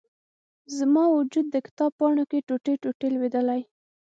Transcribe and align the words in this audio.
زما 0.77 1.03
و 1.09 1.15
جود، 1.31 1.47
د 1.51 1.55
کتاب 1.67 1.91
پاڼو 1.99 2.23
کې، 2.29 2.45
ټوټي، 2.47 2.73
ټوټي 2.81 3.07
لویدلي 3.11 3.61